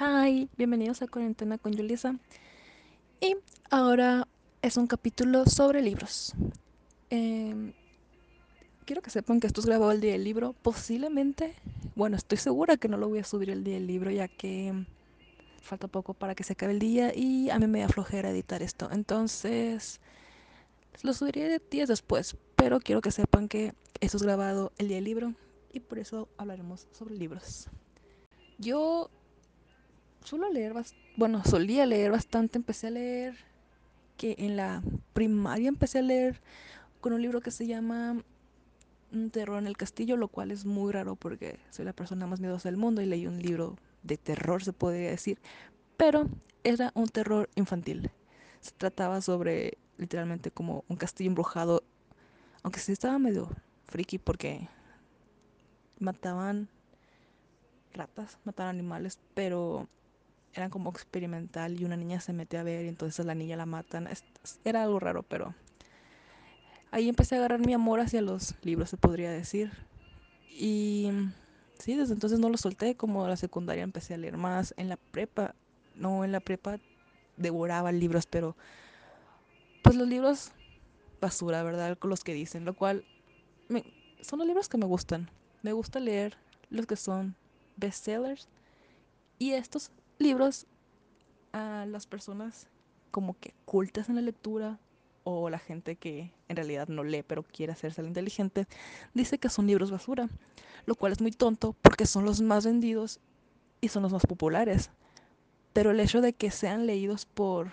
[0.00, 2.16] Hi, bienvenidos a Cuarentena con Julissa.
[3.20, 3.36] Y
[3.70, 4.26] ahora
[4.60, 6.34] es un capítulo sobre libros.
[7.10, 7.72] Eh,
[8.86, 10.52] quiero que sepan que esto es grabado el día del libro.
[10.52, 11.54] Posiblemente,
[11.94, 14.84] bueno, estoy segura que no lo voy a subir el día del libro ya que
[15.62, 18.62] falta poco para que se acabe el día y a mí me da flojera editar
[18.62, 18.88] esto.
[18.90, 20.00] Entonces,
[21.02, 22.36] lo subiré días después.
[22.56, 25.34] Pero quiero que sepan que esto es grabado el día del libro
[25.72, 27.68] y por eso hablaremos sobre libros.
[28.58, 29.08] Yo
[30.24, 30.74] suelo leer,
[31.16, 33.36] bueno, solía leer bastante, empecé a leer
[34.16, 36.40] que en la primaria empecé a leer
[37.00, 38.16] con un libro que se llama
[39.12, 42.40] Un terror en el castillo, lo cual es muy raro porque soy la persona más
[42.40, 45.38] miedosa del mundo y leí un libro de terror, se podría decir,
[45.96, 46.28] pero
[46.64, 48.10] era un terror infantil.
[48.60, 51.82] Se trataba sobre literalmente como un castillo embrujado,
[52.62, 53.50] aunque sí estaba medio
[53.88, 54.68] friki porque
[55.98, 56.68] mataban
[57.92, 59.88] ratas, mataban animales, pero
[60.54, 63.66] eran como experimental y una niña se mete a ver y entonces la niña la
[63.66, 64.08] matan.
[64.64, 65.54] Era algo raro, pero
[66.90, 69.72] ahí empecé a agarrar mi amor hacia los libros, se podría decir.
[70.50, 71.10] Y
[71.78, 74.74] sí, desde entonces no lo solté, como la secundaria empecé a leer más.
[74.76, 75.54] En la prepa,
[75.96, 76.78] no, en la prepa
[77.36, 78.56] devoraba libros, pero
[79.82, 80.52] pues los libros
[81.20, 81.98] basura, ¿verdad?
[81.98, 83.04] Con los que dicen, lo cual
[84.20, 85.30] son los libros que me gustan.
[85.62, 86.36] Me gusta leer
[86.70, 87.34] los que son
[87.76, 88.48] bestsellers
[89.38, 90.66] y estos libros
[91.52, 92.68] a las personas
[93.10, 94.78] como que cultas en la lectura
[95.24, 98.66] o la gente que en realidad no lee pero quiere hacerse la inteligente,
[99.14, 100.28] dice que son libros basura,
[100.84, 103.20] lo cual es muy tonto porque son los más vendidos
[103.80, 104.90] y son los más populares.
[105.72, 107.72] Pero el hecho de que sean leídos por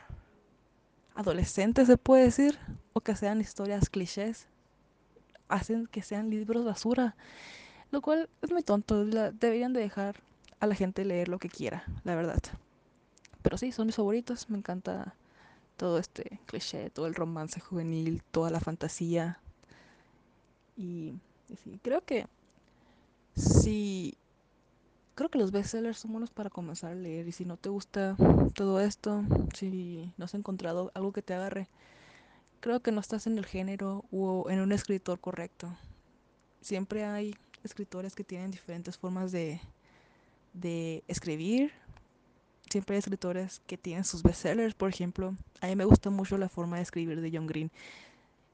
[1.15, 2.57] adolescentes, se puede decir,
[2.93, 4.47] o que sean historias clichés,
[5.49, 7.15] hacen que sean libros basura,
[7.91, 9.03] lo cual es muy tonto.
[9.03, 10.21] La, deberían de dejar
[10.61, 12.39] a la gente leer lo que quiera, la verdad.
[13.41, 14.49] Pero sí, son mis favoritos.
[14.49, 15.15] Me encanta
[15.75, 19.39] todo este cliché, todo el romance juvenil, toda la fantasía.
[20.77, 21.13] Y,
[21.63, 22.27] sí, creo que
[23.35, 24.15] sí.
[25.15, 27.27] Creo que los bestsellers son buenos para comenzar a leer.
[27.27, 28.15] Y si no te gusta
[28.53, 29.23] todo esto,
[29.55, 31.69] si no has encontrado algo que te agarre,
[32.59, 35.75] creo que no estás en el género o en un escritor correcto.
[36.61, 39.59] Siempre hay escritores que tienen diferentes formas de,
[40.53, 41.71] de escribir
[42.71, 45.35] siempre hay escritores que tienen sus bestsellers, por ejemplo.
[45.59, 47.71] A mí me gusta mucho la forma de escribir de John Green.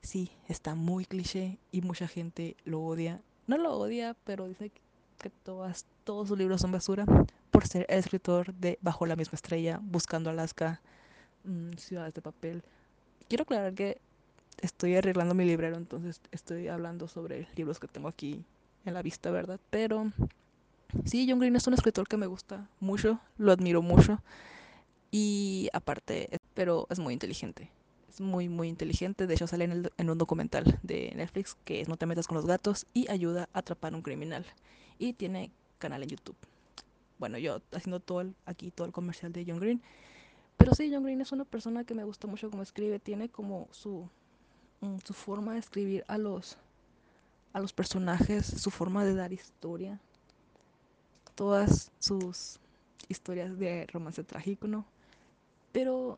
[0.01, 3.21] Sí, está muy cliché y mucha gente lo odia.
[3.45, 4.71] No lo odia, pero dice
[5.19, 7.05] que todas, todos sus libros son basura
[7.51, 10.81] por ser el escritor de Bajo la misma estrella, Buscando Alaska,
[11.43, 12.63] mmm, Ciudades de papel.
[13.29, 13.99] Quiero aclarar que
[14.61, 18.43] estoy arreglando mi librero, entonces estoy hablando sobre libros que tengo aquí
[18.85, 19.59] en la vista, ¿verdad?
[19.69, 20.11] Pero
[21.05, 24.21] sí, John Green es un escritor que me gusta mucho, lo admiro mucho.
[25.11, 27.71] Y aparte, pero es muy inteligente.
[28.09, 29.27] Es muy, muy inteligente.
[29.27, 32.35] De hecho, sale en, el, un documental de Netflix que es No te metas con
[32.35, 34.45] los gatos y ayuda a atrapar a un criminal.
[34.99, 36.35] Y tiene canal en YouTube.
[37.19, 39.81] Bueno, yo haciendo todo el, aquí todo el comercial de John Green.
[40.57, 42.99] Pero sí, John Green es una persona que me gusta mucho como escribe.
[42.99, 44.09] Tiene como su,
[44.81, 46.57] um, su forma de escribir a los,
[47.53, 49.99] a los personajes, su forma de dar historia.
[51.37, 52.59] Todas sus
[53.07, 54.85] historias de romance trágico, ¿no?
[55.77, 56.17] pero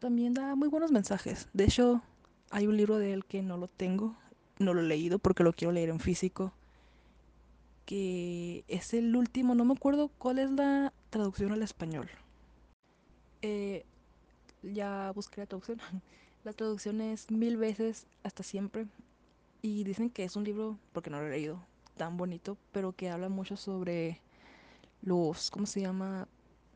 [0.00, 1.48] también da muy buenos mensajes.
[1.52, 2.02] De hecho,
[2.50, 4.16] hay un libro de él que no lo tengo,
[4.58, 6.52] no lo he leído porque lo quiero leer en físico,
[7.84, 12.08] que es el último, no me acuerdo cuál es la traducción al español.
[13.42, 13.84] Eh,
[14.64, 15.78] ya busqué la traducción.
[16.42, 18.86] La traducción es mil veces hasta siempre.
[19.62, 21.60] Y dicen que es un libro, porque no lo he leído,
[21.96, 24.20] tan bonito, pero que habla mucho sobre
[25.02, 26.28] los, ¿cómo se llama?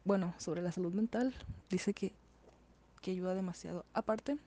[0.04, 1.34] Bueno, sobre la salud mental.
[1.68, 2.12] Dice que
[3.00, 3.84] que ayuda demasiado.
[3.92, 4.38] Aparte,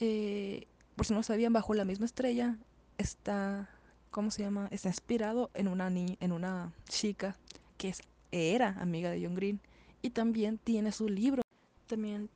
[0.00, 2.58] eh, por si no sabían, bajo la misma estrella
[2.98, 3.68] está,
[4.10, 4.68] ¿cómo se llama?
[4.70, 7.36] Está inspirado en una niña, en una chica
[7.78, 7.94] que
[8.32, 9.60] era amiga de John Green
[10.02, 11.42] y también tiene su libro.
[11.86, 12.28] También,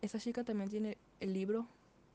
[0.00, 1.66] esa chica también tiene el libro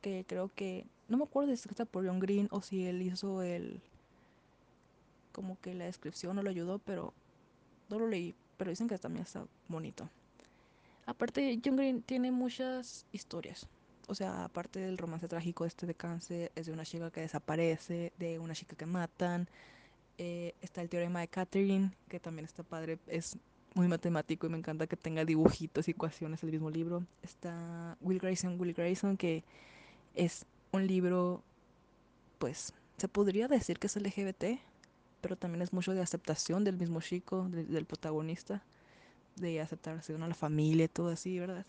[0.01, 3.41] que creo que, no me acuerdo si está por John Green o si él hizo
[3.41, 3.81] el,
[5.31, 7.13] como que la descripción no lo ayudó, pero
[7.89, 10.09] no lo leí, pero dicen que también está bonito.
[11.05, 13.67] Aparte, John Green tiene muchas historias.
[14.07, 18.13] O sea, aparte del romance trágico este de cáncer, es de una chica que desaparece,
[18.17, 19.47] de una chica que matan.
[20.17, 23.37] Eh, está el teorema de Catherine, que también está padre, es
[23.75, 27.05] muy matemático y me encanta que tenga dibujitos y ecuaciones el mismo libro.
[27.21, 29.43] Está Will Grayson, Will Grayson, que
[30.15, 31.43] es un libro,
[32.39, 34.59] pues, se podría decir que es LGBT,
[35.21, 38.63] pero también es mucho de aceptación del mismo chico, de, del protagonista
[39.37, 41.65] de aceptación a la familia y todo así, ¿verdad?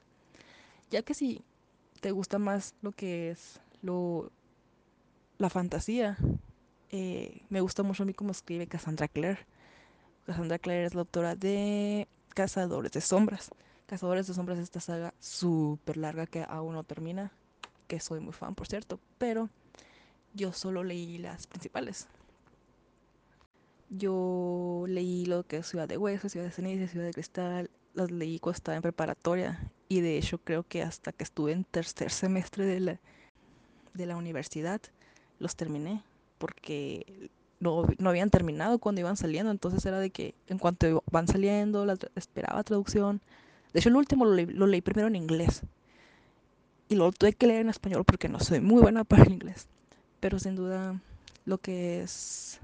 [0.91, 1.43] Ya que si
[2.01, 4.31] te gusta más lo que es lo
[5.39, 6.17] la fantasía,
[6.91, 9.39] eh, me gusta mucho a mí como escribe Cassandra Clare.
[10.27, 13.51] Cassandra Clare es la autora de Cazadores de Sombras.
[13.87, 17.33] Cazadores de Sombras es esta saga súper larga que aún no termina,
[17.87, 19.49] que soy muy fan, por cierto, pero
[20.35, 22.09] yo solo leí las principales.
[23.91, 28.11] Yo leí lo que es Ciudad de Hueso, Ciudad de Ceniza, Ciudad de Cristal, las
[28.11, 32.11] leí cuando estaba en preparatoria y de hecho creo que hasta que estuve en tercer
[32.11, 33.01] semestre de la,
[33.95, 34.81] de la universidad
[35.39, 36.03] los terminé
[36.39, 37.31] porque
[37.61, 41.85] no, no, habían terminado cuando iban saliendo, entonces era de que en cuanto van saliendo,
[41.85, 43.21] la, esperaba traducción.
[43.73, 45.63] De hecho, el último lo, lo, leí primero en inglés
[46.89, 49.67] y lo tuve que leer en español porque no soy muy buena para el inglés.
[50.21, 51.01] Pero sin duda,
[51.45, 52.61] lo que es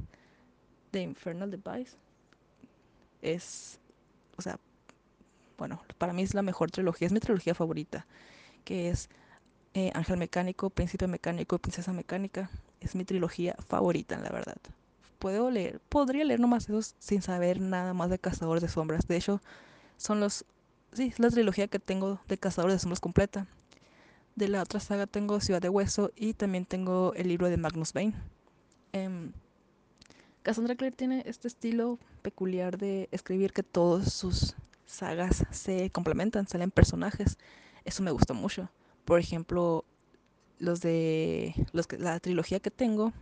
[0.94, 1.96] The Infernal Device
[3.20, 3.80] es,
[4.36, 4.60] o sea,
[5.58, 8.06] bueno, para mí es la mejor trilogía, es mi trilogía favorita,
[8.64, 9.08] que es
[9.74, 12.48] eh, Ángel Mecánico, Príncipe Mecánico, Princesa Mecánica.
[12.80, 14.56] Es mi trilogía favorita, la verdad.
[15.18, 19.08] Puedo leer, podría leer nomás esos sin saber nada más de Cazadores de Sombras.
[19.08, 19.40] De hecho,
[19.96, 20.44] son los,
[20.92, 23.48] sí, es la trilogía que tengo de Cazadores de Sombras completa.
[24.36, 27.92] De la otra saga tengo Ciudad de Hueso y también tengo el libro de Magnus
[27.92, 28.14] Bane.
[28.92, 29.32] Eh,
[30.44, 34.54] Cassandra Clare tiene este estilo peculiar de escribir que todas sus
[34.84, 37.38] sagas se complementan, salen personajes.
[37.86, 38.68] Eso me gusta mucho.
[39.06, 39.86] Por ejemplo,
[40.58, 41.54] los de
[41.98, 43.14] la trilogía que tengo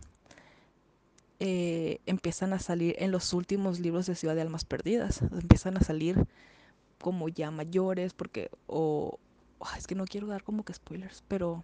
[1.39, 5.21] eh, empiezan a salir en los últimos libros de Ciudad de Almas Perdidas.
[5.21, 6.27] Empiezan a salir
[6.99, 9.17] como ya mayores, porque o
[9.77, 11.63] es que no quiero dar como que spoilers, pero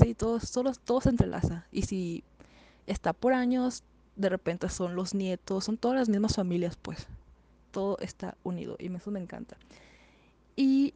[0.00, 1.66] sí, todos, todos, todo se entrelaza.
[1.72, 2.22] Y si
[2.86, 3.82] está por años,
[4.16, 7.06] de repente son los nietos, son todas las mismas familias, pues.
[7.70, 9.56] Todo está unido y eso me encanta.
[10.56, 10.94] Y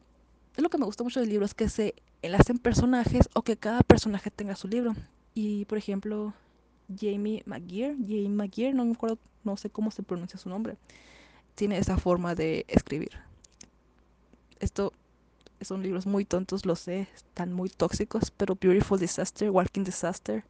[0.57, 3.81] lo que me gusta mucho del libro es que se enlacen personajes o que cada
[3.81, 4.95] personaje tenga su libro.
[5.35, 6.35] Y por ejemplo,
[6.89, 10.77] Jamie McGear, Jamie McGear, no me acuerdo, no sé cómo se pronuncia su nombre,
[11.55, 13.13] tiene esa forma de escribir.
[14.61, 14.93] Esto
[15.61, 20.45] son libros muy tontos, lo sé, están muy tóxicos, pero Beautiful Disaster, Walking Disaster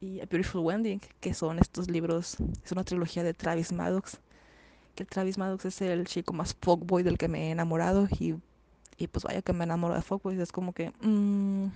[0.00, 4.18] y A Beautiful Wending, que son estos libros, es una trilogía de Travis Maddox,
[4.94, 8.36] que Travis Maddox es el chico más fuckboy del que me he enamorado y,
[8.96, 11.66] y pues vaya que me enamoro de fuckboys, es como que mmm,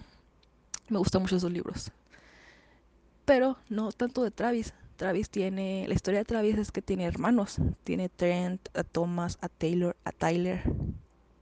[0.89, 1.91] me gustan mucho esos libros.
[3.25, 4.75] Pero no tanto de Travis.
[4.97, 9.49] Travis tiene, la historia de Travis es que tiene hermanos, tiene Trent, a Thomas, a
[9.49, 10.63] Taylor, a Tyler,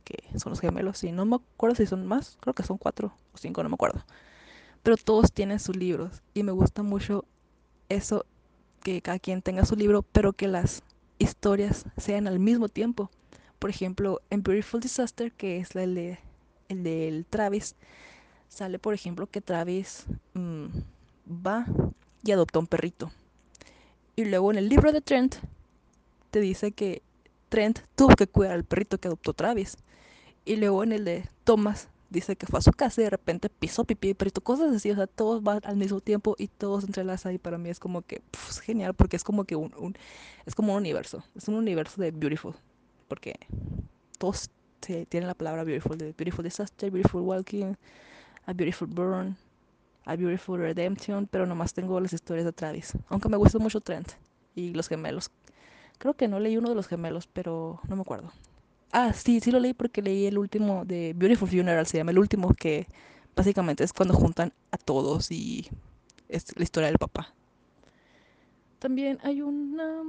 [0.05, 3.13] que son los gemelos, y no me acuerdo si son más, creo que son cuatro
[3.35, 4.03] o cinco, no me acuerdo
[4.83, 7.25] pero todos tienen sus libros y me gusta mucho
[7.89, 8.25] eso
[8.83, 10.83] que cada quien tenga su libro, pero que las
[11.19, 13.11] historias sean al mismo tiempo.
[13.59, 16.19] Por ejemplo, en Beautiful Disaster, que es el de
[16.69, 17.75] el del Travis,
[18.49, 20.67] sale por ejemplo que Travis mmm,
[21.29, 21.67] va
[22.23, 23.11] y adopta un perrito.
[24.17, 25.37] Y luego en el libro de Trent
[26.31, 27.03] te dice que
[27.49, 29.77] Trent tuvo que cuidar al perrito que adoptó Travis.
[30.45, 33.49] Y luego en el de Thomas dice que fue a su casa y de repente
[33.49, 37.35] pisó pipí, perrito, cosas así, o sea, todos van al mismo tiempo y todos entrelazan
[37.35, 39.95] y para mí es como que es genial porque es como que un, un,
[40.45, 42.55] es como un universo, es un universo de beautiful,
[43.09, 43.37] porque
[44.19, 47.75] todos sí, tienen la palabra beautiful, de beautiful disaster, beautiful walking,
[48.45, 49.37] a beautiful burn,
[50.05, 54.13] a beautiful redemption, pero nomás tengo las historias de Travis, aunque me gusta mucho Trent
[54.55, 55.31] y los gemelos.
[55.99, 58.33] Creo que no leí uno de los gemelos, pero no me acuerdo.
[58.93, 62.19] Ah, sí, sí lo leí porque leí el último de Beautiful Funeral, se llama el
[62.19, 62.89] último, que
[63.37, 65.69] básicamente es cuando juntan a todos y
[66.29, 67.33] es la historia del papá.
[68.81, 70.03] También hay una,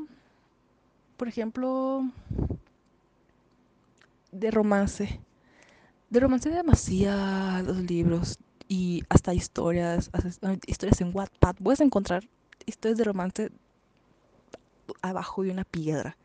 [1.18, 2.10] por ejemplo,
[4.32, 5.20] de romance.
[6.10, 10.10] De romance hay demasiados libros y hasta historias,
[10.66, 11.56] historias en Wattpad.
[11.62, 12.24] Puedes encontrar
[12.66, 13.52] historias de romance
[15.02, 16.18] abajo de una piedra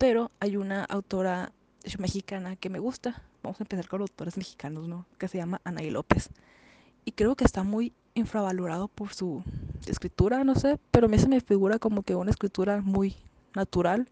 [0.00, 1.52] pero hay una autora
[1.98, 3.22] mexicana que me gusta.
[3.42, 5.04] Vamos a empezar con autores mexicanos, ¿no?
[5.18, 6.30] Que se llama Anaí López.
[7.04, 9.44] Y creo que está muy infravalorado por su
[9.86, 13.14] escritura, no sé, pero a mí se me figura como que una escritura muy
[13.54, 14.08] natural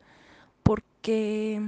[0.63, 1.63] porque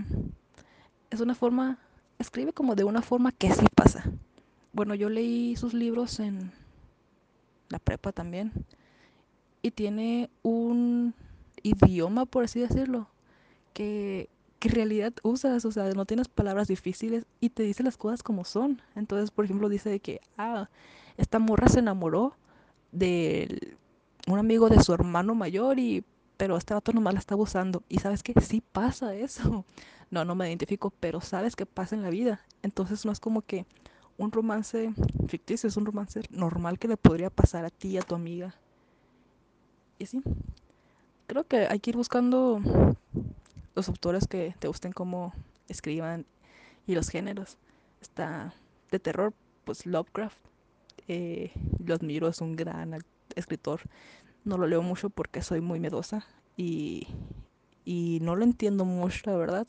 [1.08, 1.78] es una forma,
[2.18, 4.04] escribe como de una forma que sí pasa.
[4.74, 6.52] Bueno, yo leí sus libros en
[7.70, 8.52] la prepa también
[9.62, 11.14] y tiene un
[11.62, 13.08] idioma, por así decirlo,
[13.72, 14.28] que,
[14.62, 18.44] en realidad usas, o sea, no tienes palabras difíciles y te dice las cosas como
[18.44, 18.82] son.
[18.94, 20.68] Entonces, por ejemplo, dice de que, ah,
[21.16, 22.34] esta morra se enamoró
[22.92, 23.76] de
[24.26, 26.04] un amigo de su hermano mayor y
[26.40, 27.82] pero este vato nomás la está abusando.
[27.86, 29.66] Y sabes que sí pasa eso.
[30.10, 32.40] no, no me identifico, pero sabes que pasa en la vida.
[32.62, 33.66] Entonces no es como que
[34.16, 34.94] un romance
[35.28, 38.54] ficticio, es un romance normal que le podría pasar a ti, a tu amiga.
[39.98, 40.22] Y sí,
[41.26, 42.62] creo que hay que ir buscando
[43.80, 45.32] los autores que te gusten cómo
[45.68, 46.26] escriban
[46.86, 47.56] y los géneros.
[48.02, 48.52] Está
[48.90, 49.32] de terror,
[49.64, 50.36] pues Lovecraft.
[51.08, 51.50] Eh,
[51.82, 53.02] lo admiro, es un gran
[53.36, 53.80] escritor.
[54.44, 56.26] No lo leo mucho porque soy muy miedosa
[56.58, 57.06] y,
[57.86, 59.66] y no lo entiendo mucho, la verdad.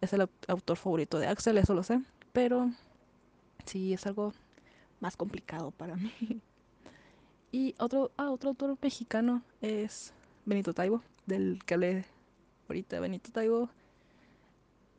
[0.00, 2.00] Es el autor favorito de Axel, eso lo sé,
[2.32, 2.70] pero
[3.66, 4.32] sí es algo
[5.00, 6.12] más complicado para mí.
[7.50, 10.12] Y otro, ah, otro autor mexicano es
[10.44, 12.04] Benito Taibo, del que hablé
[12.68, 13.00] ahorita.
[13.00, 13.70] Benito Taibo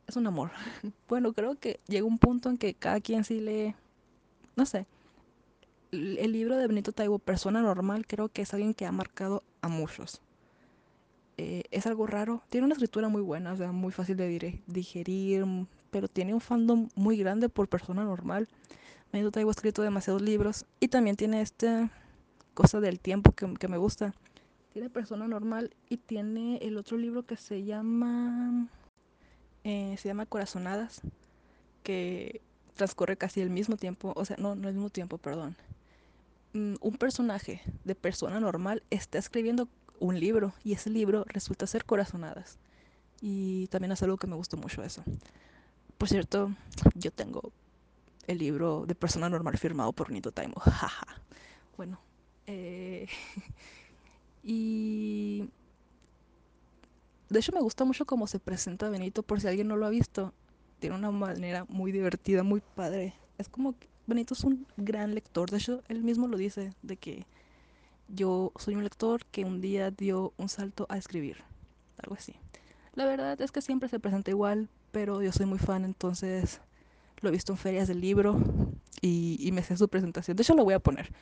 [0.06, 0.50] es un amor.
[1.08, 3.74] Bueno, creo que llega un punto en que cada quien sí lee,
[4.56, 4.86] no sé,
[5.92, 9.68] el libro de Benito Taibo, Persona Normal, creo que es alguien que ha marcado a
[9.68, 10.20] muchos.
[11.36, 15.44] Eh, es algo raro, tiene una escritura muy buena, o sea, muy fácil de digerir,
[15.90, 18.48] pero tiene un fandom muy grande por Persona Normal.
[19.12, 21.90] Benito Taibo ha escrito demasiados libros y también tiene esta
[22.54, 24.14] cosa del tiempo que, que me gusta.
[24.72, 28.68] Tiene Persona Normal y tiene el otro libro que se llama
[29.64, 31.02] eh, se llama Corazonadas,
[31.82, 32.40] que
[32.76, 35.56] transcurre casi el mismo tiempo, o sea, no, no el mismo tiempo, perdón.
[36.54, 41.84] Mm, un personaje de persona normal está escribiendo un libro y ese libro resulta ser
[41.84, 42.58] Corazonadas.
[43.20, 45.04] Y también es algo que me gustó mucho eso.
[45.98, 46.54] Por cierto,
[46.94, 47.52] yo tengo
[48.26, 50.54] el libro de persona normal firmado por Nito Taimo.
[50.60, 51.06] Jaja.
[51.76, 52.00] bueno.
[52.46, 53.06] Eh,
[54.42, 55.48] y
[57.30, 59.90] de hecho, me gusta mucho cómo se presenta Benito, por si alguien no lo ha
[59.90, 60.34] visto.
[60.80, 63.14] Tiene una manera muy divertida, muy padre.
[63.38, 65.48] Es como que Benito es un gran lector.
[65.48, 67.26] De hecho, él mismo lo dice, de que
[68.08, 71.36] yo soy un lector que un día dio un salto a escribir.
[71.98, 72.34] Algo así.
[72.94, 76.60] La verdad es que siempre se presenta igual, pero yo soy muy fan, entonces
[77.20, 78.40] lo he visto en ferias del libro
[79.00, 80.36] y, y me sé su presentación.
[80.36, 81.12] De hecho, lo voy a poner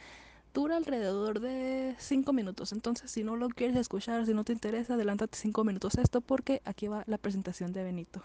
[0.55, 2.73] dura alrededor de 5 minutos.
[2.73, 6.63] Entonces, si no lo quieres escuchar, si no te interesa, adelántate 5 minutos esto porque
[6.65, 8.23] aquí va la presentación de Benito.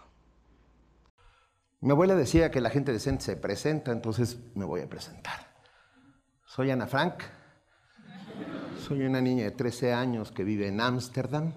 [1.80, 5.54] Mi abuela decía que la gente decente se presenta, entonces me voy a presentar.
[6.46, 7.22] Soy Ana Frank.
[8.86, 11.52] Soy una niña de 13 años que vive en Ámsterdam.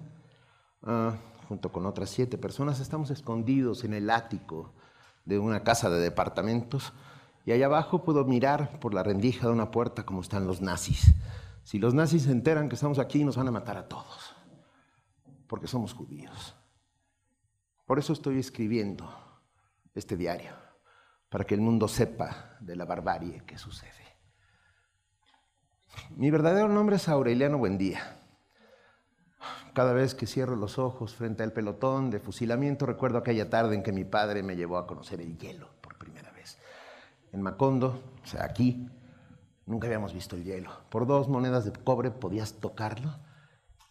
[0.82, 1.16] Ah,
[1.48, 4.74] junto con otras siete personas estamos escondidos en el ático
[5.24, 6.92] de una casa de departamentos
[7.44, 11.14] y allá abajo puedo mirar por la rendija de una puerta como están los nazis.
[11.64, 14.34] Si los nazis se enteran que estamos aquí, nos van a matar a todos,
[15.46, 16.54] porque somos judíos.
[17.86, 19.10] Por eso estoy escribiendo
[19.94, 20.52] este diario,
[21.28, 23.92] para que el mundo sepa de la barbarie que sucede.
[26.16, 28.18] Mi verdadero nombre es Aureliano Buendía.
[29.72, 33.82] Cada vez que cierro los ojos frente al pelotón de fusilamiento, recuerdo aquella tarde en
[33.82, 35.77] que mi padre me llevó a conocer el hielo
[37.32, 38.88] en Macondo, o sea, aquí,
[39.66, 40.70] nunca habíamos visto el hielo.
[40.90, 43.18] Por dos monedas de cobre podías tocarlo.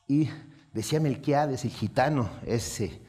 [0.07, 0.29] Y
[0.73, 3.01] decía Melquiades, el gitano ese,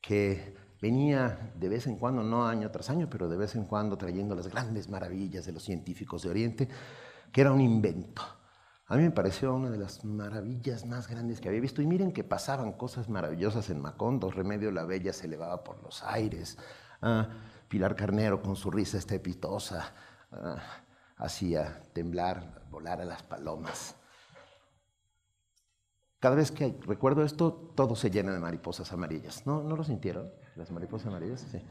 [0.00, 3.98] que venía de vez en cuando, no año tras año, pero de vez en cuando
[3.98, 6.68] trayendo las grandes maravillas de los científicos de Oriente,
[7.32, 8.22] que era un invento.
[8.90, 11.82] A mí me pareció una de las maravillas más grandes que había visto.
[11.82, 14.30] Y miren que pasaban cosas maravillosas en Macondo.
[14.30, 16.56] Remedio la Bella se elevaba por los aires.
[17.02, 17.28] Ah,
[17.68, 19.92] Pilar Carnero con su risa estrepitosa
[20.32, 20.62] ah,
[21.16, 23.94] hacía temblar, volar a las palomas.
[26.20, 29.46] Cada vez que recuerdo esto, todo se llena de mariposas amarillas.
[29.46, 30.32] ¿No, ¿No lo sintieron?
[30.56, 31.46] ¿Las mariposas amarillas?
[31.52, 31.62] Sí.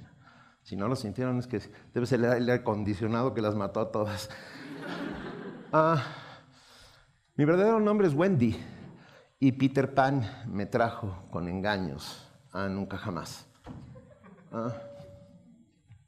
[0.64, 1.62] Si no lo sintieron es que
[1.94, 4.30] debe ser el acondicionado que las mató a todas.
[5.72, 6.02] Ah,
[7.36, 8.58] mi verdadero nombre es Wendy
[9.40, 13.48] y Peter Pan me trajo con engaños a nunca jamás.
[14.52, 14.74] Ah,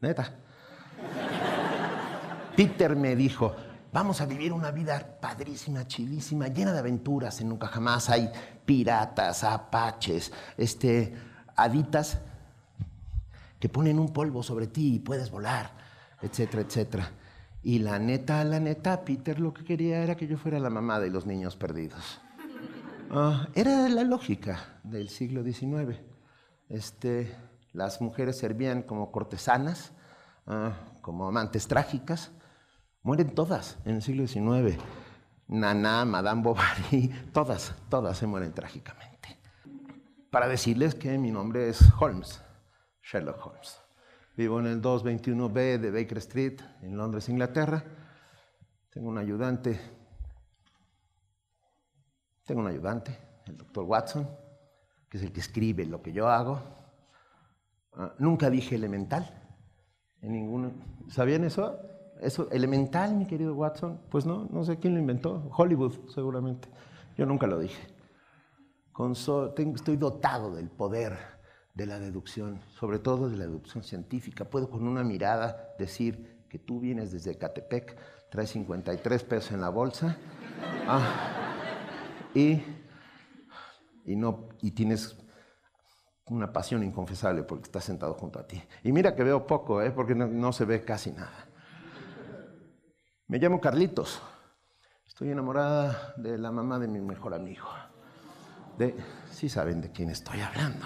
[0.01, 0.34] Neta.
[2.56, 3.56] Peter me dijo,
[3.91, 7.39] vamos a vivir una vida padrísima, chilísima, llena de aventuras.
[7.41, 8.29] En nunca jamás hay
[8.65, 11.13] piratas, apaches, este,
[11.56, 12.20] haditas
[13.60, 15.72] que ponen un polvo sobre ti y puedes volar,
[16.22, 17.12] etcétera, etcétera.
[17.62, 21.00] Y la neta, la neta, Peter lo que quería era que yo fuera la mamá
[21.00, 22.22] de los niños perdidos.
[23.12, 26.00] Ah, era la lógica del siglo XIX.
[26.70, 27.36] Este,
[27.73, 29.91] las mujeres servían como cortesanas,
[30.47, 32.31] ah, como amantes trágicas.
[33.03, 34.77] Mueren todas en el siglo XIX.
[35.47, 39.39] Nana, Madame Bovary, todas, todas se mueren trágicamente.
[40.29, 42.41] Para decirles que mi nombre es Holmes,
[43.01, 43.79] Sherlock Holmes.
[44.35, 47.83] Vivo en el 221B de Baker Street, en Londres, Inglaterra.
[48.89, 49.79] Tengo un ayudante.
[52.45, 54.27] Tengo un ayudante, el doctor Watson,
[55.07, 56.78] que es el que escribe lo que yo hago
[57.93, 59.29] Ah, nunca dije elemental.
[60.22, 60.72] En ninguno.
[61.10, 61.79] ¿Sabían eso?
[62.22, 64.01] Eso, elemental, mi querido Watson.
[64.10, 65.50] Pues no, no sé quién lo inventó.
[65.55, 66.69] Hollywood, seguramente.
[67.17, 67.88] Yo nunca lo dije.
[69.74, 71.17] estoy dotado del poder
[71.74, 74.50] de la deducción, sobre todo de la deducción científica.
[74.50, 77.96] Puedo con una mirada decir que tú vienes desde Catepec,
[78.29, 80.17] traes 53 pesos en la bolsa
[80.88, 81.46] ah,
[82.34, 82.62] y,
[84.05, 85.17] no, y tienes
[86.29, 88.62] una pasión inconfesable porque estás sentado junto a ti.
[88.83, 89.91] Y mira que veo poco, ¿eh?
[89.91, 91.48] porque no, se ve casi nada.
[93.27, 94.21] Me llamo Carlitos.
[95.07, 97.67] Estoy enamorada de la mamá de mi mejor amigo.
[98.77, 98.95] De,
[99.29, 100.86] sí saben de quién estoy hablando.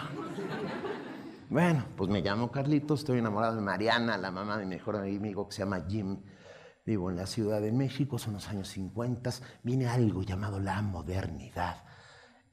[1.50, 5.48] Bueno, pues me llamo Carlitos, estoy enamorado de Mariana, la mamá de mi mejor amigo
[5.48, 6.24] que se llama Jim.
[6.86, 9.30] Vivo en la Ciudad de México, son los años 50,
[9.62, 11.84] viene algo llamado la modernidad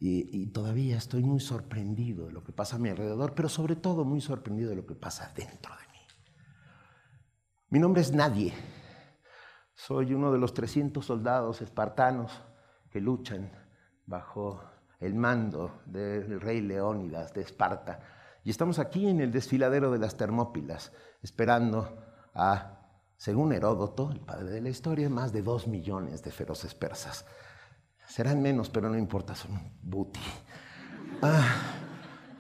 [0.03, 4.07] y, todavía estoy muy sorprendido de lo que pasa a mi alrededor, pero sobre todo
[4.07, 5.99] muy sorprendido de lo que pasa dentro de mí.
[7.69, 8.55] Mi nombre es Nadie.
[9.75, 12.33] Soy uno de los 300 soldados espartanos
[12.91, 13.53] que luchan
[14.07, 14.63] bajo
[15.01, 18.01] el mando del rey Leónidas de Esparta.
[18.43, 20.93] Y estamos aquí en el desfiladero de las Termópilas,
[21.23, 22.03] esperando
[22.33, 22.89] a,
[23.19, 27.27] según Heródoto, el padre de la historia, más de dos millones de feroces persas.
[28.11, 30.19] Serán menos, pero no importa, son un booty.
[31.23, 31.47] Ah,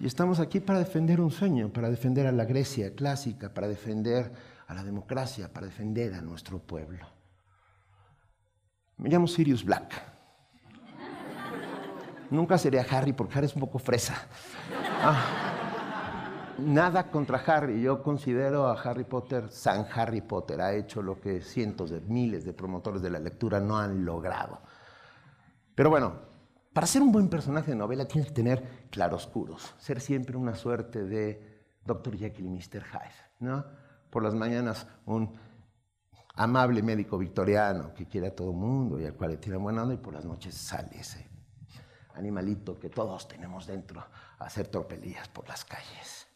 [0.00, 4.33] y estamos aquí para defender un sueño, para defender a la Grecia clásica, para defender
[4.67, 7.07] a la democracia, para defender a nuestro pueblo.
[8.97, 9.95] Me llamo Sirius Black.
[12.31, 14.27] Nunca seré Harry porque Harry es un poco fresa.
[15.00, 15.23] Ah,
[16.59, 17.81] nada contra Harry.
[17.81, 20.61] Yo considero a Harry Potter San Harry Potter.
[20.61, 24.62] Ha hecho lo que cientos de miles de promotores de la lectura no han logrado.
[25.81, 26.13] Pero bueno,
[26.75, 31.05] para ser un buen personaje de novela tienes que tener claroscuros, ser siempre una suerte
[31.05, 32.19] de Dr.
[32.19, 32.85] Jekyll y Mr.
[32.85, 33.65] Hyde, ¿no?
[34.11, 35.41] Por las mañanas un
[36.35, 39.97] amable médico victoriano que quiere a todo mundo y al cual le tiene buena y
[39.97, 41.31] por las noches sale ese
[42.12, 46.29] animalito que todos tenemos dentro a hacer tropelías por las calles.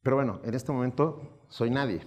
[0.00, 2.06] Pero bueno, en este momento soy nadie.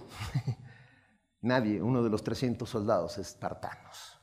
[1.42, 4.17] nadie, uno de los 300 soldados espartanos.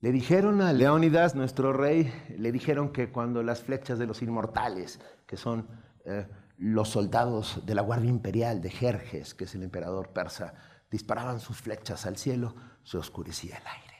[0.00, 4.98] Le dijeron a Leónidas, nuestro rey, le dijeron que cuando las flechas de los inmortales,
[5.26, 5.68] que son
[6.06, 10.54] eh, los soldados de la Guardia Imperial de Jerjes, que es el emperador persa,
[10.90, 13.96] disparaban sus flechas al cielo, se oscurecía el aire.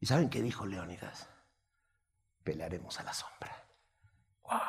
[0.00, 1.28] ¿Y saben qué dijo Leónidas?
[2.42, 3.52] Pelearemos a la sombra.
[4.44, 4.60] ¡Wow!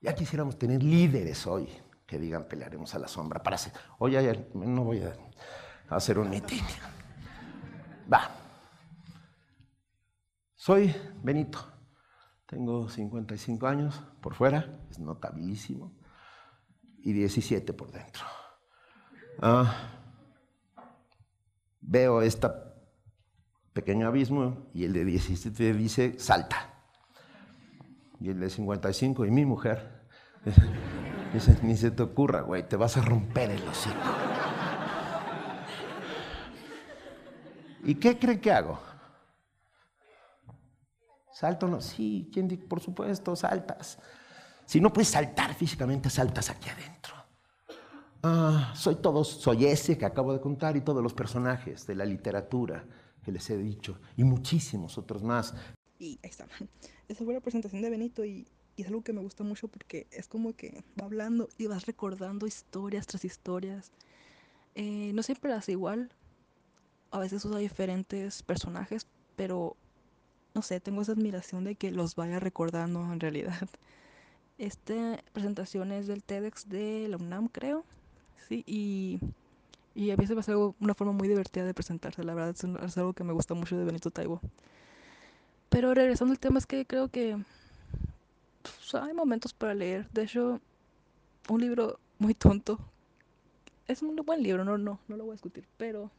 [0.00, 1.68] Ya quisiéramos tener líderes hoy
[2.04, 3.42] que digan pelearemos a la sombra.
[3.44, 5.14] Para hacer, oye, no voy a
[5.88, 6.64] hacer un mitin.
[8.12, 8.45] Va.
[10.66, 11.60] Soy Benito,
[12.44, 15.96] tengo 55 años por fuera, es notabilísimo,
[17.04, 18.24] y 17 por dentro.
[19.40, 19.72] Ah,
[21.80, 22.48] veo este
[23.74, 26.74] pequeño abismo y el de 17 dice salta.
[28.18, 30.08] Y el de 55 y mi mujer
[31.32, 33.94] dice, ni se te ocurra, güey, te vas a romper el hocico.
[37.84, 38.95] ¿Y qué cree que hago?
[41.36, 41.82] ¿Salto no?
[41.82, 43.98] Sí, ¿quién por supuesto, saltas.
[44.64, 47.14] Si no puedes saltar físicamente, saltas aquí adentro.
[48.22, 52.06] Ah, soy todos, soy ese que acabo de contar y todos los personajes de la
[52.06, 52.86] literatura
[53.22, 55.52] que les he dicho y muchísimos otros más.
[55.98, 56.46] Y ahí está.
[57.06, 58.46] Esa fue la presentación de Benito y,
[58.78, 62.46] es algo que me gusta mucho porque es como que va hablando y vas recordando
[62.46, 63.92] historias tras historias.
[64.74, 66.10] Eh, no siempre las igual,
[67.10, 69.76] a veces usa diferentes personajes, pero
[70.56, 73.68] no sé, tengo esa admiración de que los vaya recordando en realidad.
[74.58, 77.84] Esta presentación es del TEDx de la UNAM, creo.
[78.48, 79.20] Sí, y,
[79.94, 82.24] y a veces va a ser una forma muy divertida de presentarse.
[82.24, 84.40] La verdad es, algo que me gusta mucho de Benito Taibo.
[85.68, 87.36] Pero regresando al tema, es que creo que
[88.62, 90.08] pues, hay momentos para leer.
[90.08, 90.58] De hecho,
[91.50, 92.78] un libro muy tonto.
[93.88, 96.10] Es un buen libro, no, no, no lo voy a discutir, pero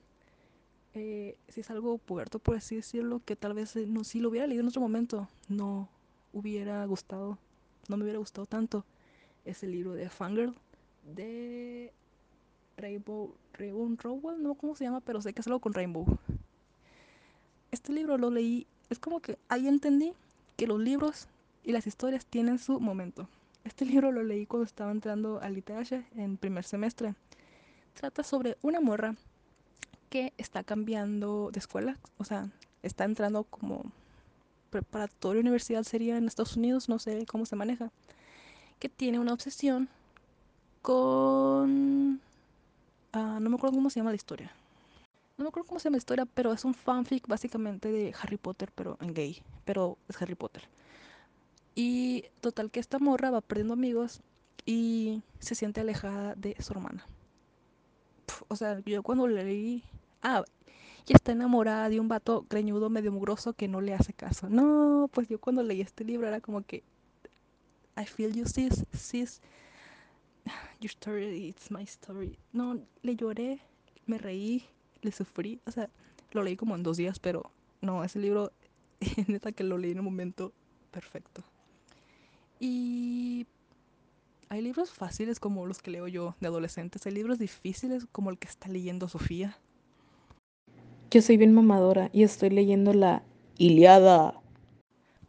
[0.98, 4.30] eh, si es algo puerto, por así decirlo, que tal vez eh, no, si lo
[4.30, 5.88] hubiera leído en otro momento, no
[6.34, 7.38] hubiera gustado,
[7.88, 8.84] no me hubiera gustado tanto.
[9.46, 10.54] Es el libro de Fangirl
[11.16, 11.92] de
[12.78, 16.06] Rainbow, Rainbow Rowell, no cómo se llama, pero sé que es algo con Rainbow.
[17.72, 20.14] Este libro lo leí, es como que ahí entendí
[20.58, 21.28] que los libros
[21.64, 23.28] y las historias tienen su momento.
[23.64, 27.14] Este libro lo leí cuando estaba entrando al literature en primer semestre.
[27.94, 29.16] Trata sobre una morra
[30.10, 32.50] que está cambiando de escuela, o sea,
[32.84, 33.92] está entrando como
[34.70, 37.92] preparatoria universidad sería en Estados Unidos, no sé cómo se maneja.
[38.80, 39.90] que tiene una obsesión
[40.82, 42.22] con...
[43.14, 44.52] Uh, no me acuerdo cómo se llama la historia.
[45.38, 48.38] No me acuerdo cómo se llama la historia, pero es un fanfic básicamente de Harry
[48.38, 49.42] Potter, pero en gay.
[49.66, 50.64] Pero es Harry Potter.
[51.74, 54.22] Y total que esta morra va perdiendo amigos
[54.66, 57.06] y se siente alejada de su hermana.
[58.48, 59.84] O sea, yo cuando leí...
[60.22, 60.44] Ah,
[61.08, 64.50] y está enamorada de un vato greñudo medio mugroso que no le hace caso.
[64.50, 66.84] No, pues yo cuando leí este libro era como que...
[67.98, 69.42] I feel you, sis, sis.
[70.82, 72.38] Your story, it's my story.
[72.52, 73.62] No, le lloré,
[74.06, 74.66] me reí,
[75.02, 75.62] le sufrí.
[75.66, 75.90] O sea,
[76.32, 78.52] lo leí como en dos días, pero no, ese libro,
[79.28, 80.52] neta que lo leí en un momento
[80.92, 81.42] perfecto.
[82.60, 83.46] Y
[84.50, 87.06] hay libros fáciles como los que leo yo de adolescentes.
[87.06, 89.58] Hay libros difíciles como el que está leyendo Sofía.
[91.12, 93.24] Yo soy bien mamadora y estoy leyendo la
[93.58, 94.40] Iliada.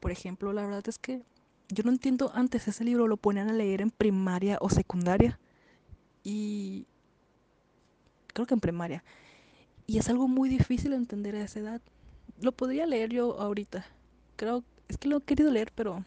[0.00, 1.22] Por ejemplo, la verdad es que
[1.68, 5.38] yo no entiendo antes ese libro lo ponían a leer en primaria o secundaria.
[6.22, 6.86] Y
[8.28, 9.04] creo que en primaria.
[9.86, 11.80] Y es algo muy difícil de entender a esa edad.
[12.40, 13.86] Lo podría leer yo ahorita.
[14.36, 16.04] Creo, es que lo he querido leer, pero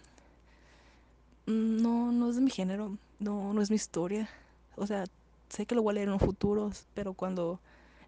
[1.46, 4.30] no, no es de mi género, no, no es mi historia.
[4.76, 5.06] O sea,
[5.50, 7.60] sé que lo voy a leer en un futuro, pero cuando,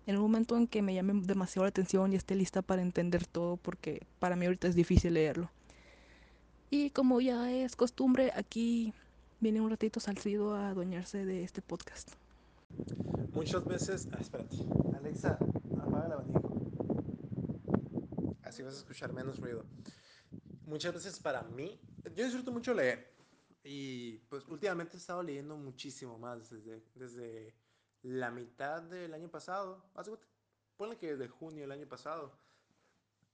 [0.05, 3.25] en el momento en que me llame demasiado la atención y esté lista para entender
[3.25, 5.49] todo, porque para mí ahorita es difícil leerlo.
[6.69, 8.93] Y como ya es costumbre, aquí
[9.39, 12.13] viene un ratito Salcido a adueñarse de este podcast.
[13.33, 14.55] Muchas veces, ah, espérate,
[14.97, 15.37] Alexa,
[15.79, 16.53] apaga el abanico.
[18.43, 19.65] Así vas a escuchar menos ruido.
[20.65, 21.79] Muchas veces para mí,
[22.15, 23.13] yo disfruto mucho leer
[23.63, 27.55] y pues últimamente he estado leyendo muchísimo más desde, desde
[28.01, 29.83] la mitad del año pasado,
[30.75, 32.37] ponle que desde junio del año pasado,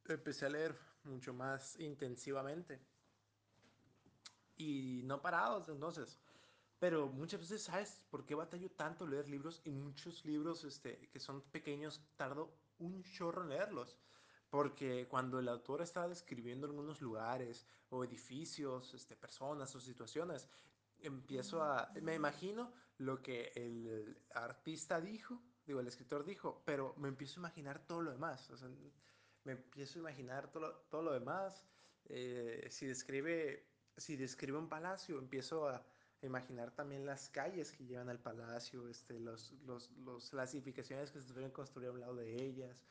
[0.08, 2.80] empecé a leer mucho más intensivamente
[4.58, 6.20] y no parados entonces.
[6.80, 9.62] Pero muchas veces, ¿sabes por qué batallo tanto leer libros?
[9.66, 13.98] Y muchos libros este, que son pequeños, tardo un chorro en leerlos.
[14.50, 20.50] Porque cuando el autor está describiendo algunos lugares o edificios, este, personas o situaciones,
[21.00, 21.92] empiezo a...
[22.02, 27.42] Me imagino lo que el artista dijo, digo, el escritor dijo, pero me empiezo a
[27.42, 28.50] imaginar todo lo demás.
[28.50, 28.70] O sea,
[29.44, 31.64] me empiezo a imaginar todo, todo lo demás.
[32.06, 35.86] Eh, si describe si describe un palacio, empiezo a
[36.22, 41.22] imaginar también las calles que llevan al palacio, este, los, los, los, las edificaciones que
[41.22, 42.84] se deben construir a un lado de ellas.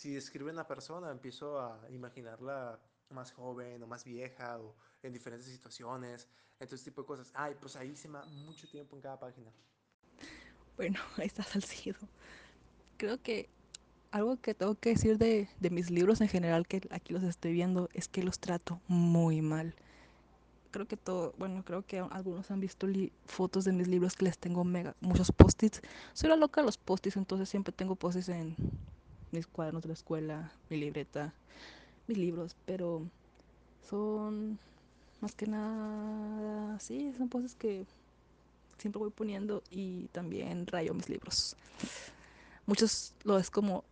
[0.00, 5.46] Si describe una persona, empiezo a imaginarla más joven o más vieja o en diferentes
[5.46, 6.26] situaciones,
[6.58, 7.30] entonces tipo de cosas.
[7.34, 9.52] Ay, pues ahí se me da mucho tiempo en cada página.
[10.78, 11.98] Bueno, ahí está Salcido.
[12.96, 13.50] Creo que
[14.10, 17.52] algo que tengo que decir de, de mis libros en general, que aquí los estoy
[17.52, 19.74] viendo, es que los trato muy mal
[20.70, 22.86] creo que todo, bueno, creo que algunos han visto
[23.26, 25.82] fotos de mis libros que les tengo mega, muchos post-its.
[26.14, 28.56] Soy la loca de los post-its, entonces siempre tengo post-its en
[29.32, 31.32] mis cuadernos de la escuela, mi libreta,
[32.06, 33.02] mis libros, pero
[33.88, 34.58] son
[35.20, 37.84] más que nada, sí, son post-its que
[38.78, 41.56] siempre voy poniendo y también rayo mis libros.
[42.66, 43.84] Muchos lo es como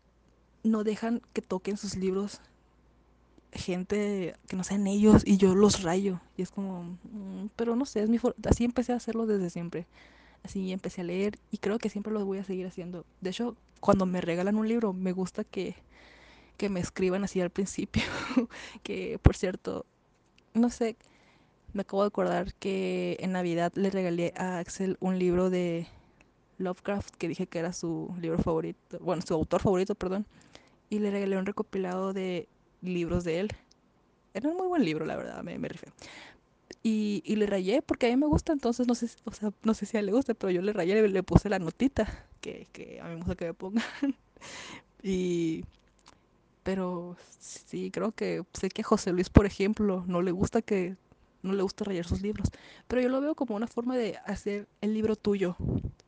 [0.63, 2.41] no dejan que toquen sus libros
[3.53, 6.21] gente que no sean ellos y yo los rayo.
[6.37, 9.87] Y es como, mm, pero no sé, es mi así empecé a hacerlo desde siempre.
[10.45, 13.05] Así empecé a leer y creo que siempre lo voy a seguir haciendo.
[13.21, 15.77] De hecho, cuando me regalan un libro, me gusta que,
[16.57, 18.03] que me escriban así al principio.
[18.83, 19.87] que, por cierto,
[20.55, 20.97] no sé,
[21.73, 25.87] me acabo de acordar que en Navidad le regalé a Axel un libro de
[26.59, 30.27] Lovecraft que dije que era su libro favorito, bueno, su autor favorito, perdón.
[30.91, 32.49] Y le regalé un recopilado de
[32.81, 33.49] libros de él.
[34.35, 35.89] Era un muy buen libro, la verdad, me, me rifé.
[36.83, 39.75] Y, y, le rayé porque a mí me gusta, entonces no sé, o sea, no
[39.75, 42.28] sé si a él le gusta, pero yo le rayé, le, le puse la notita
[42.41, 43.85] que, que, a mí me gusta que me pongan.
[45.03, 45.65] y,
[46.63, 50.97] pero sí, creo que sé que a José Luis, por ejemplo, no le gusta que,
[51.43, 52.49] no le gusta rayar sus libros,
[52.87, 55.57] pero yo lo veo como una forma de hacer el libro tuyo,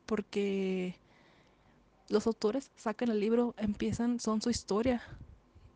[0.05, 0.95] porque
[2.09, 5.01] los autores sacan el libro, empiezan, son su historia,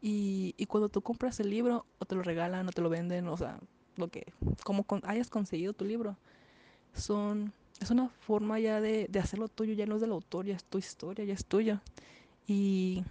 [0.01, 3.27] y, y, cuando tú compras el libro, o te lo regalan, o te lo venden,
[3.27, 3.59] o sea,
[3.95, 6.15] lo que, como con, hayas conseguido tu libro,
[6.93, 10.55] son, es una forma ya de, de hacerlo tuyo, ya no es del autor, ya
[10.55, 11.81] es tu historia, ya es tuya.
[12.47, 13.03] Y,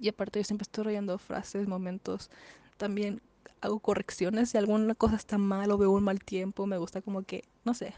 [0.00, 2.30] y aparte yo siempre estoy rayando frases, momentos,
[2.76, 3.20] también
[3.60, 7.22] hago correcciones, si alguna cosa está mal o veo un mal tiempo, me gusta como
[7.22, 7.94] que, no sé,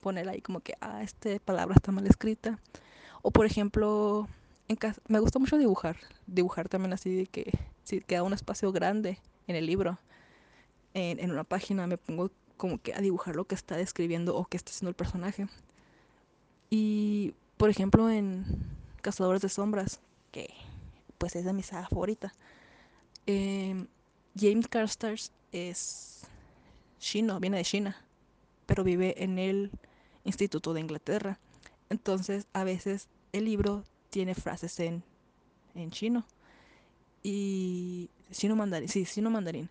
[0.00, 2.58] poner ahí como que, ah, esta palabra está mal escrita.
[3.22, 4.28] O por ejemplo,
[4.68, 5.96] en casa, me gusta mucho dibujar,
[6.26, 9.18] dibujar también así de que si queda un espacio grande
[9.48, 9.98] en el libro,
[10.94, 14.46] en, en una página me pongo como que a dibujar lo que está describiendo o
[14.46, 15.48] que está haciendo el personaje.
[16.70, 18.44] Y, por ejemplo, en
[19.02, 20.00] Cazadores de Sombras,
[20.32, 20.50] que
[21.18, 22.34] pues es de mi saga favorita,
[23.26, 23.86] eh,
[24.38, 26.22] James Carstairs es
[26.98, 27.96] chino, viene de China,
[28.66, 29.70] pero vive en el
[30.24, 31.38] Instituto de Inglaterra.
[31.88, 35.04] Entonces, a veces el libro tiene frases en,
[35.74, 36.26] en chino.
[37.22, 39.68] Y chino mandarín, sí, chino mandarín.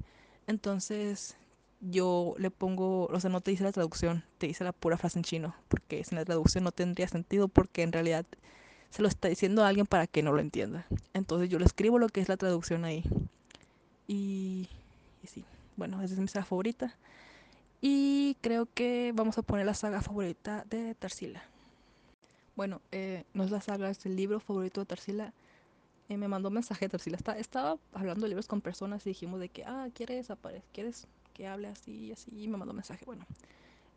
[0.47, 1.35] Entonces,
[1.81, 5.19] yo le pongo, o sea, no te dice la traducción, te dice la pura frase
[5.19, 8.25] en chino, porque sin la traducción no tendría sentido, porque en realidad
[8.89, 10.85] se lo está diciendo a alguien para que no lo entienda.
[11.13, 13.03] Entonces yo le escribo lo que es la traducción ahí.
[14.07, 14.69] Y,
[15.23, 15.43] y sí,
[15.75, 16.95] bueno, esa es mi saga favorita.
[17.81, 21.43] Y creo que vamos a poner la saga favorita de Tarsila.
[22.55, 25.33] Bueno, eh, no es la saga, es el libro favorito de Tarsila.
[26.07, 27.17] Eh, me mandó un mensaje Tarsila.
[27.17, 30.29] Está, estaba hablando de libros con personas y dijimos de que, ah, ¿quieres,
[30.71, 32.31] ¿quieres que hable así y así?
[32.33, 33.05] Y me mandó un mensaje.
[33.05, 33.27] Bueno,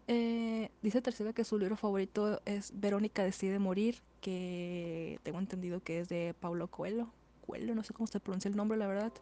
[0.08, 6.00] eh, dice Tarsila que su libro favorito es Verónica decide morir, que tengo entendido que
[6.00, 7.08] es de Paulo Coelho.
[7.46, 9.12] Coelho, no sé cómo se pronuncia el nombre, la verdad.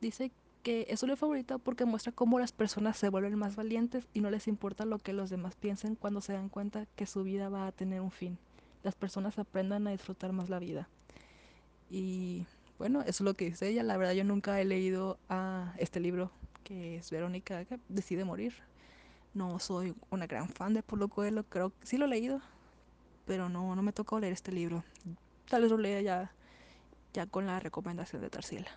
[0.00, 0.30] Dice
[0.62, 4.20] que es su libro favorito porque muestra cómo las personas se vuelven más valientes y
[4.20, 7.48] no les importa lo que los demás piensen cuando se dan cuenta que su vida
[7.48, 8.38] va a tener un fin.
[8.82, 10.88] Las personas aprendan a disfrutar más la vida.
[11.90, 12.46] Y
[12.78, 13.82] bueno, eso es lo que dice ella.
[13.82, 16.30] La verdad yo nunca he leído a este libro
[16.64, 18.54] que es Verónica que decide morir.
[19.34, 22.40] No soy una gran fan de Paulo Coelho, creo que sí lo he leído,
[23.26, 24.82] pero no, no me tocó leer este libro.
[25.48, 26.32] Tal vez lo lea ya,
[27.12, 28.70] ya con la recomendación de Tarsila.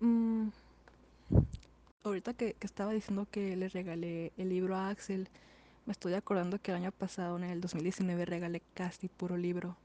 [0.00, 0.48] Mm,
[2.04, 5.28] ahorita que, que, estaba diciendo que le regalé el libro a Axel,
[5.86, 9.76] me estoy acordando que el año pasado, en el 2019, regalé casi puro libro.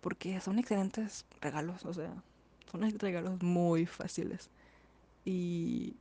[0.00, 2.12] Porque son excelentes regalos, o sea,
[2.70, 4.50] son regalos muy fáciles.
[5.24, 5.94] Y,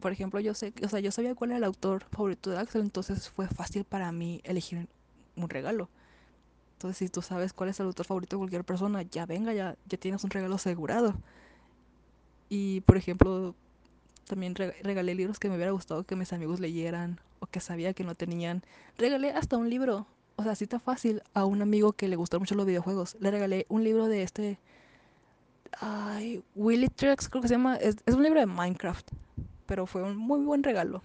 [0.00, 2.80] por ejemplo, yo sé, o sea, yo sabía cuál era el autor favorito de Axel,
[2.82, 4.88] entonces fue fácil para mí elegir
[5.36, 5.88] un regalo.
[6.74, 9.76] Entonces, si tú sabes cuál es el autor favorito de cualquier persona, ya venga, ya,
[9.86, 11.14] ya tienes un regalo asegurado.
[12.48, 13.54] Y, por ejemplo,
[14.26, 18.04] también regalé libros que me hubiera gustado que mis amigos leyeran o que sabía que
[18.04, 18.62] no tenían.
[18.96, 22.40] Regalé hasta un libro, o sea, así está fácil, a un amigo que le gustan
[22.40, 23.16] mucho los videojuegos.
[23.20, 24.58] Le regalé un libro de este...
[25.78, 27.76] Ay, Willy Trex, creo que se llama.
[27.76, 29.08] Es, un libro de Minecraft,
[29.66, 31.02] pero fue un muy buen regalo.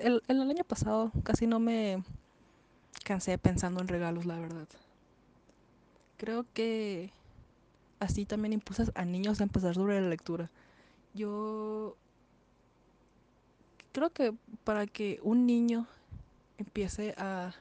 [0.00, 2.02] El, el año pasado casi no me
[3.04, 4.68] cansé pensando en regalos, la verdad.
[6.16, 7.10] Creo que
[7.98, 10.50] así también impulsas a niños a empezar sobre la lectura.
[11.14, 11.96] Yo
[13.92, 15.86] creo que para que un niño
[16.58, 17.52] empiece a,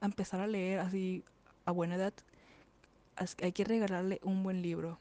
[0.00, 1.24] a empezar a leer así
[1.64, 2.12] a buena edad,
[3.42, 4.98] hay que regalarle un buen libro.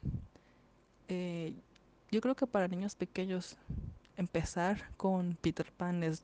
[1.14, 1.54] Eh,
[2.10, 3.58] yo creo que para niños pequeños
[4.16, 6.24] empezar con Peter Pan es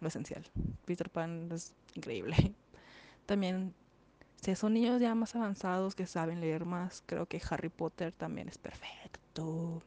[0.00, 0.44] lo esencial.
[0.86, 2.34] Peter Pan es increíble.
[3.26, 3.74] También,
[4.42, 8.48] si son niños ya más avanzados que saben leer más, creo que Harry Potter también
[8.48, 9.82] es perfecto.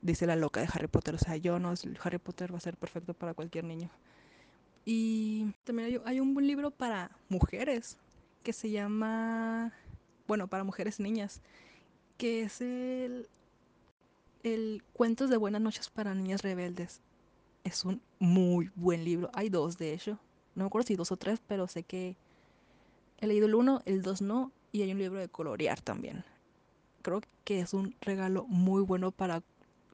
[0.00, 2.76] Dice la loca de Harry Potter, o sea, yo no, Harry Potter va a ser
[2.76, 3.90] perfecto para cualquier niño.
[4.86, 7.98] Y también hay, un libro para mujeres
[8.42, 9.72] que se llama,
[10.28, 11.42] bueno, para mujeres niñas,
[12.16, 13.28] que es el,
[14.46, 17.00] el Cuentos de Buenas Noches para Niñas Rebeldes.
[17.64, 19.28] Es un muy buen libro.
[19.34, 20.20] Hay dos, de hecho.
[20.54, 22.16] No me acuerdo si dos o tres, pero sé que
[23.18, 26.24] he leído el uno, el dos no, y hay un libro de colorear también.
[27.02, 29.42] Creo que es un regalo muy bueno para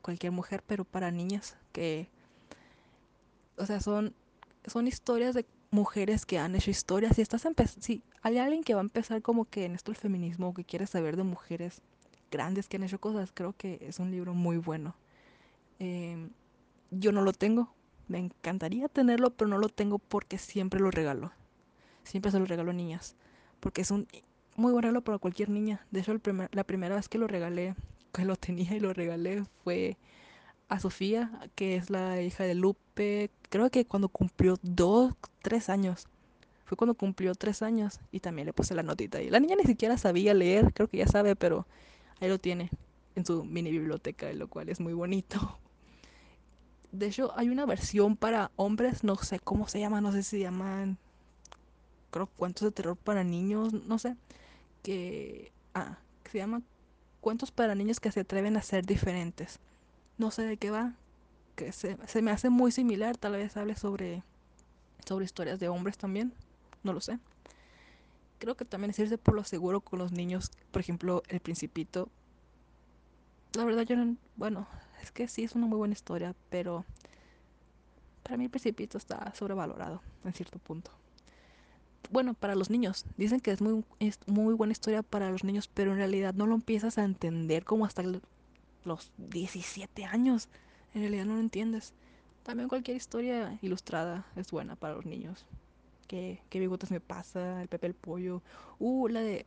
[0.03, 2.11] cualquier mujer, pero para niñas que,
[3.57, 4.15] o sea, son,
[4.67, 7.17] son historias de mujeres que han hecho historias.
[7.17, 7.49] Si estás
[7.81, 10.65] si hay alguien que va a empezar como que en esto el feminismo o que
[10.65, 11.81] quiere saber de mujeres
[12.33, 14.97] grandes que han hecho cosas, creo que es un libro muy bueno.
[15.79, 16.29] Eh,
[16.91, 17.73] yo no lo tengo,
[18.09, 21.31] me encantaría tenerlo, pero no lo tengo porque siempre lo regalo.
[22.03, 23.15] Siempre se lo regalo a niñas,
[23.61, 24.09] porque es un
[24.57, 25.87] muy buen regalo para cualquier niña.
[25.93, 26.15] De hecho,
[26.51, 27.77] la primera vez que lo regalé,
[28.13, 29.97] que lo tenía y lo regalé, fue
[30.69, 33.31] a Sofía, que es la hija de Lupe.
[33.51, 36.09] Creo que cuando cumplió dos, tres años.
[36.65, 39.29] Fue cuando cumplió tres años y también le puse la notita ahí.
[39.29, 41.67] La niña ni siquiera sabía leer, creo que ya sabe, pero
[42.23, 42.71] ahí lo tiene
[43.17, 45.59] en su mini biblioteca, lo cual es muy bonito.
[46.93, 50.31] De hecho, hay una versión para hombres, no sé cómo se llama, no sé si
[50.31, 50.99] se llaman,
[52.11, 54.17] creo, cuentos de terror para niños, no sé,
[54.83, 55.99] que, ah,
[56.31, 56.63] se llama
[57.21, 59.59] cuentos para niños que se atreven a ser diferentes.
[60.19, 60.95] No sé de qué va,
[61.57, 64.23] que se, se me hace muy similar, tal vez hable sobre,
[65.07, 66.35] sobre historias de hombres también,
[66.85, 67.19] no lo sé.
[68.43, 72.09] Creo que también es irse por lo seguro con los niños, por ejemplo, El Principito.
[73.55, 74.67] La verdad yo no, bueno,
[75.01, 76.85] es que sí es una muy buena historia, pero
[78.25, 80.91] para mí el Principito está sobrevalorado en cierto punto.
[82.11, 83.05] Bueno, para los niños.
[83.17, 86.49] Dicen que es muy, es muy buena historia para los niños, pero en realidad no
[86.49, 88.03] lo empiezas a entender como hasta
[88.83, 90.49] los 17 años.
[90.95, 91.95] En realidad no lo entiendes.
[92.43, 95.47] También cualquier historia ilustrada es buena para los niños.
[96.07, 97.63] ¿Qué, qué bigotes me pasa?
[97.63, 98.43] El Pepe el Pollo.
[98.79, 99.47] Uh, la de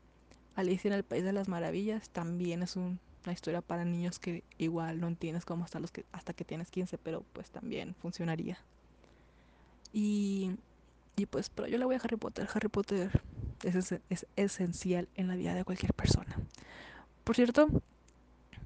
[0.55, 4.43] Alicia en el País de las Maravillas también es un, una historia para niños que
[4.57, 8.57] igual no entiendes como hasta, los que, hasta que tienes 15, pero pues también funcionaría.
[9.93, 10.51] Y,
[11.15, 12.47] y pues, pero yo le voy a Harry Potter.
[12.53, 13.21] Harry Potter
[13.63, 16.35] es, es, es esencial en la vida de cualquier persona.
[17.23, 17.67] Por cierto,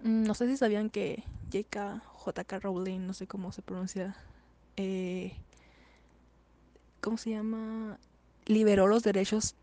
[0.03, 2.01] mm, no sé si sabían que J.K.
[2.05, 2.59] J.K.
[2.59, 4.15] Rowling, no sé cómo se pronuncia,
[4.77, 5.33] eh,
[7.01, 7.97] ¿cómo se llama?
[8.45, 9.55] Liberó los derechos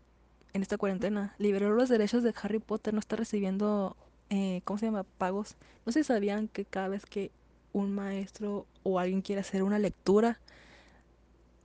[0.53, 1.35] en esta cuarentena.
[1.37, 3.95] Liberó los derechos de Harry Potter, no está recibiendo,
[4.29, 5.03] eh, ¿cómo se llama?
[5.03, 5.55] Pagos.
[5.85, 7.31] No si sabían que cada vez que
[7.73, 10.39] un maestro o alguien quiere hacer una lectura,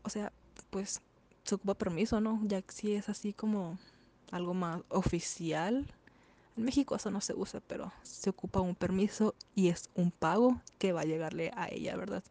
[0.03, 0.33] o sea,
[0.71, 1.01] pues
[1.45, 2.41] se ocupa permiso, ¿no?
[2.45, 3.79] Ya si es así como
[4.31, 5.87] algo más oficial.
[6.57, 10.61] En México eso no se usa, pero se ocupa un permiso y es un pago
[10.79, 12.23] que va a llegarle a ella, ¿verdad?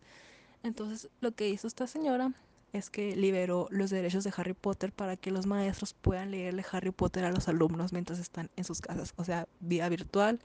[0.64, 2.34] Entonces lo que hizo esta señora
[2.74, 6.92] es que liberó los derechos de Harry Potter para que los maestros puedan leerle Harry
[6.92, 9.14] Potter a los alumnos mientras están en sus casas.
[9.18, 10.40] O sea, vía virtual,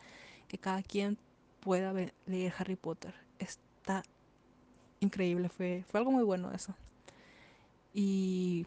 [0.48, 1.18] que cada quien
[1.60, 1.94] pueda
[2.26, 3.14] leer Harry Potter.
[3.38, 4.02] Está
[5.00, 6.74] increíble, fue, fue algo muy bueno eso.
[7.94, 8.66] Y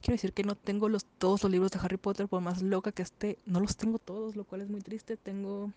[0.00, 2.90] quiero decir que no tengo los, todos los libros de Harry Potter, por más loca
[2.90, 5.16] que esté, no los tengo todos, lo cual es muy triste.
[5.18, 5.72] Tengo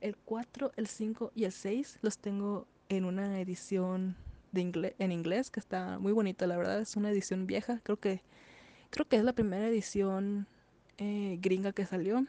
[0.00, 4.16] el 4, el 5 y el 6, los tengo en una edición
[4.52, 6.80] de en inglés que está muy bonita, la verdad.
[6.80, 8.22] Es una edición vieja, creo que,
[8.90, 10.46] creo que es la primera edición
[10.98, 12.24] eh, gringa que salió.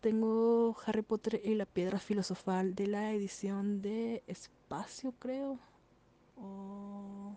[0.00, 5.58] Tengo Harry Potter y la piedra filosofal de la edición de espacio, creo.
[6.36, 7.36] O...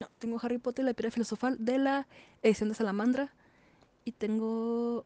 [0.00, 2.08] No, tengo Harry Potter y la piedra filosofal de la
[2.42, 3.32] edición de Salamandra.
[4.04, 5.04] Y tengo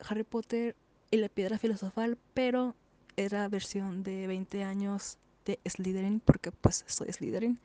[0.00, 0.76] Harry Potter
[1.10, 2.74] y la piedra filosofal, pero
[3.16, 7.58] era versión de 20 años de Slytherin, porque pues soy Slytherin.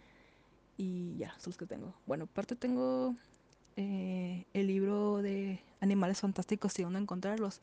[0.78, 1.94] Y ya, son los que tengo.
[2.06, 3.16] Bueno, aparte tengo
[3.76, 7.60] eh, el libro de Animales Fantásticos y dónde encontrarlos.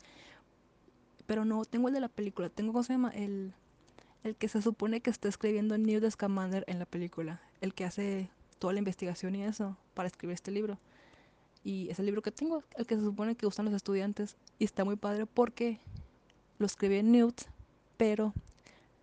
[1.27, 3.11] Pero no tengo el de la película, tengo, ¿cómo se llama?
[3.11, 3.55] El,
[4.25, 7.41] el que se supone que está escribiendo Newt Scamander en la película.
[7.61, 10.79] El que hace toda la investigación y eso para escribir este libro.
[11.63, 14.37] Y es el libro que tengo, el que se supone que usan los estudiantes.
[14.59, 15.81] Y está muy padre porque
[16.59, 17.43] lo escribe Newt,
[17.97, 18.35] pero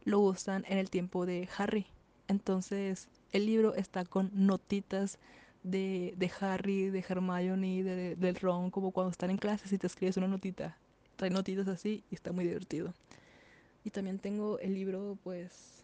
[0.03, 1.85] lo usan en el tiempo de Harry.
[2.27, 5.19] Entonces el libro está con notitas
[5.63, 9.87] de, de Harry, de Hermione, de, del Ron, como cuando están en clases y te
[9.87, 10.77] escribes una notita.
[11.15, 12.93] Trae notitas así y está muy divertido.
[13.83, 15.83] Y también tengo el libro, pues,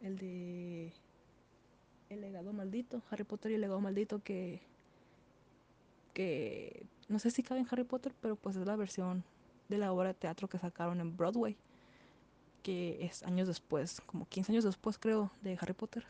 [0.00, 0.92] el de
[2.10, 4.60] El legado maldito, Harry Potter y el legado maldito, que,
[6.12, 9.24] que no sé si cabe en Harry Potter, pero pues es la versión
[9.68, 11.56] de la obra de teatro que sacaron en Broadway
[12.64, 16.02] que es años después, como 15 años después creo, de Harry Potter.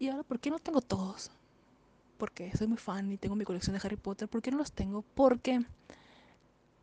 [0.00, 1.30] Y ahora, ¿por qué no tengo todos?
[2.18, 4.28] Porque soy muy fan y tengo mi colección de Harry Potter.
[4.28, 5.02] ¿Por qué no los tengo?
[5.14, 5.64] Porque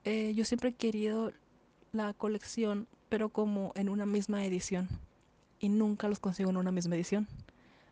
[0.05, 1.33] eh, yo siempre he querido
[1.91, 4.87] la colección, pero como en una misma edición.
[5.59, 7.27] Y nunca los consigo en una misma edición.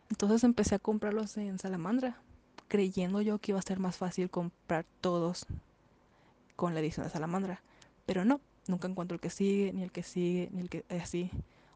[0.08, 2.16] Entonces empecé a comprarlos en Salamandra,
[2.68, 5.44] creyendo yo que iba a ser más fácil comprar todos
[6.56, 7.60] con la edición de Salamandra.
[8.06, 11.30] Pero no, nunca encuentro el que sigue, ni el que sigue, ni el que así.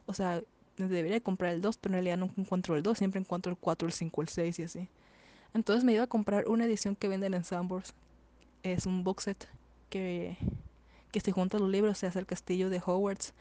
[0.06, 0.42] O sea,
[0.76, 3.88] debería comprar el 2, pero en realidad nunca encuentro el 2, siempre encuentro el 4,
[3.88, 4.88] el 5, el 6 y así.
[5.54, 7.94] Entonces me iba a comprar una edición que venden en Sambors.
[8.62, 9.48] Es un box set
[9.90, 10.36] que,
[11.10, 13.34] que se junta los libros, se hace el castillo de Hogwarts,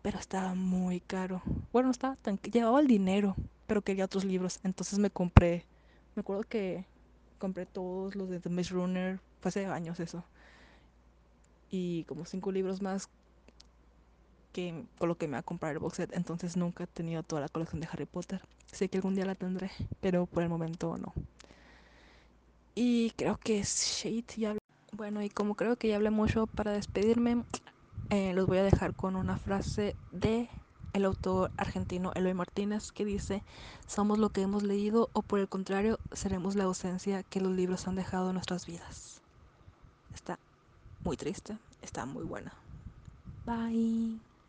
[0.00, 1.42] pero estaba muy caro.
[1.72, 2.38] Bueno, no estaba tan...
[2.38, 3.36] Llevaba el dinero,
[3.66, 4.60] pero quería otros libros.
[4.64, 5.64] Entonces me compré...
[6.14, 6.84] Me acuerdo que
[7.38, 10.24] compré todos los de The Maze Runner, fue hace años eso
[11.72, 13.08] y como cinco libros más
[14.52, 16.12] que con lo que me va a comprar el box set.
[16.14, 18.42] Entonces nunca he tenido toda la colección de Harry Potter.
[18.66, 19.70] Sé que algún día la tendré,
[20.00, 21.12] pero por el momento no.
[22.74, 24.04] Y creo que es
[24.36, 24.54] ya.
[24.92, 27.44] Bueno, y como creo que ya hablé mucho para despedirme,
[28.10, 30.50] eh, los voy a dejar con una frase de
[30.92, 33.42] el autor argentino Eloy Martínez que dice,
[33.86, 37.88] somos lo que hemos leído o por el contrario, seremos la ausencia que los libros
[37.88, 39.22] han dejado en nuestras vidas.
[40.14, 40.38] Está
[41.04, 42.54] muy triste, está muy buena.
[43.44, 44.31] Bye.